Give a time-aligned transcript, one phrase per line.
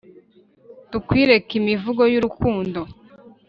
[0.91, 2.79] tukwereke imivugo yu rukundo,